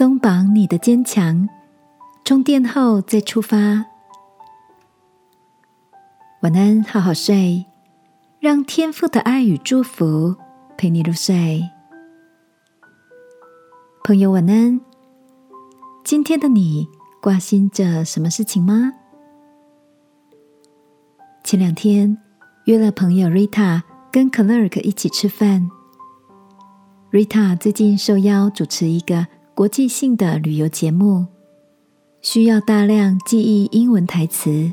[0.00, 1.46] 松绑你的坚强，
[2.24, 3.84] 充电后再出发。
[6.40, 7.66] 晚安，好好睡，
[8.38, 10.34] 让天父的爱与祝福
[10.78, 11.68] 陪你入睡。
[14.02, 14.80] 朋友，晚安。
[16.02, 16.88] 今天的你
[17.20, 18.94] 挂心着什么事情吗？
[21.44, 22.16] 前两天
[22.64, 25.70] 约了朋友 Rita 跟 Clark 一起吃饭。
[27.10, 29.26] Rita 最近受邀主持一个。
[29.60, 31.26] 国际性的旅游节目
[32.22, 34.72] 需要大量记忆英文台词。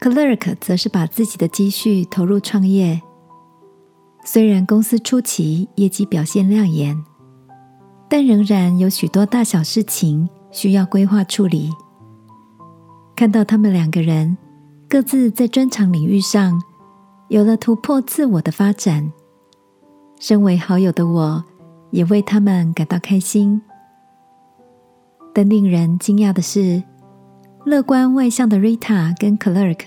[0.00, 3.00] Clark 则是把自己的积蓄投入创业。
[4.24, 7.00] 虽然公司初期业绩表现亮眼，
[8.08, 11.70] 但仍然有许多大小事情需要规划处理。
[13.14, 14.36] 看到他们两个人
[14.88, 16.60] 各自在专长领域上
[17.28, 19.12] 有了突破自我的发展，
[20.18, 21.44] 身为好友的我。
[21.90, 23.60] 也为他们感到开心，
[25.34, 26.82] 但令人惊讶的是，
[27.64, 29.80] 乐观外向的 Rita 跟 Clerk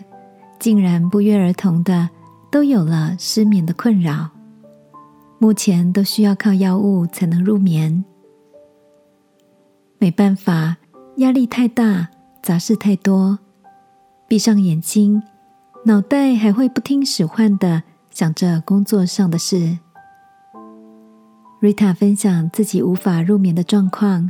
[0.59, 2.09] 竟然不约而同的
[2.51, 4.29] 都有了失眠的困扰，
[5.39, 8.03] 目前都需要靠药物才能入眠。
[9.97, 10.77] 没办法，
[11.17, 12.09] 压力太大，
[12.41, 13.39] 杂事太多，
[14.27, 15.23] 闭上眼睛，
[15.85, 19.79] 脑袋还会不听使唤的想着工作上的事。
[21.63, 24.29] Rita 分享自己无法入眠的状况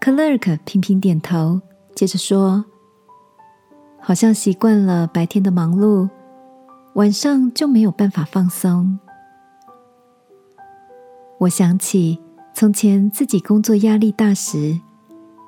[0.00, 1.60] ，Clark 频频点头，
[1.96, 2.64] 接着说
[3.98, 6.08] ：“好像习惯了白天的忙碌，
[6.94, 9.00] 晚上就没有办法放松。”
[11.40, 12.20] 我想起
[12.54, 14.78] 从前自己工作压力大时，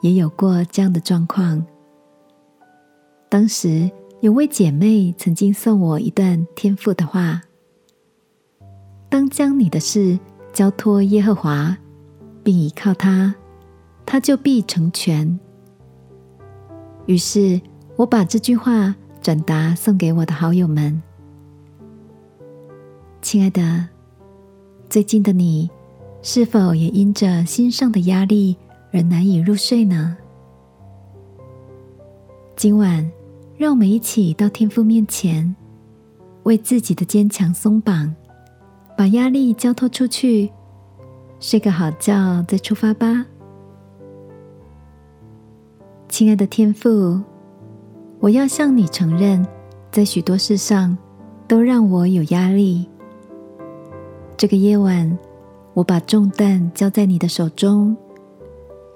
[0.00, 1.64] 也有过这样的状况。
[3.28, 3.88] 当时
[4.22, 7.42] 有位姐妹曾经送我一段天赋的话
[9.08, 10.18] ：“当将你的事。”
[10.52, 11.76] 交托耶和华，
[12.42, 13.34] 并依靠他，
[14.04, 15.38] 他就必成全。
[17.06, 17.60] 于是，
[17.96, 21.02] 我把这句话转达送给我的好友们。
[23.22, 23.88] 亲爱的，
[24.88, 25.70] 最近的你，
[26.22, 28.56] 是否也因着心上的压力
[28.92, 30.16] 而难以入睡呢？
[32.56, 33.10] 今晚，
[33.56, 35.54] 让我们一起到天父面前，
[36.42, 38.14] 为自己的坚强松绑。
[39.00, 40.52] 把压力交托出去，
[41.38, 43.24] 睡个好觉再出发吧。
[46.10, 47.18] 亲爱的天父，
[48.18, 49.42] 我要向你承认，
[49.90, 50.94] 在许多事上
[51.48, 52.86] 都让我有压力。
[54.36, 55.18] 这个夜晚，
[55.72, 57.96] 我把重担交在你的手中，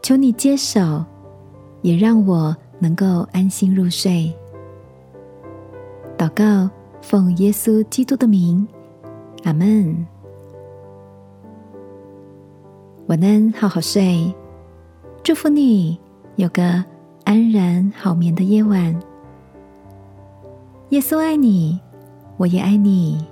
[0.02, 1.02] 求你接手，
[1.80, 4.30] 也让我能够安心入睡。
[6.18, 6.68] 祷告，
[7.00, 8.68] 奉耶稣基督的名。
[9.44, 10.06] 阿门。
[13.08, 14.34] 晚安，好好睡。
[15.22, 16.00] 祝福你
[16.36, 16.82] 有个
[17.24, 18.98] 安然好眠的夜晚。
[20.88, 21.78] 耶稣爱你，
[22.38, 23.22] 我也爱你。